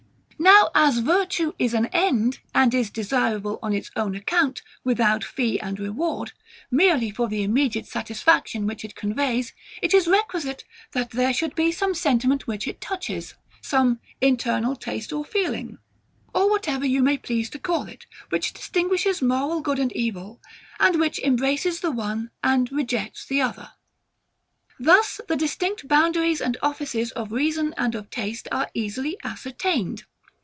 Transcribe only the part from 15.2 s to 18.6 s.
feeling, or whatever you may please to call it, which